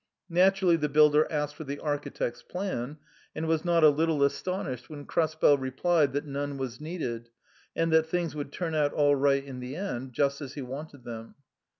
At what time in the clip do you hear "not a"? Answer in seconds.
3.63-3.89